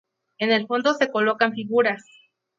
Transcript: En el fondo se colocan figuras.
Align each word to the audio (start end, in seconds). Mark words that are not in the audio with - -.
En 0.39 0.49
el 0.51 0.65
fondo 0.65 0.95
se 0.95 1.11
colocan 1.11 1.53
figuras. 1.53 2.03